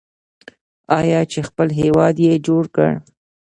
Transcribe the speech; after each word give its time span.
آیا 0.99 1.21
چې 1.31 1.39
خپل 1.47 1.67
هیواد 1.81 2.15
یې 2.25 2.33
جوړ 2.47 2.63
کړ؟ 2.75 2.91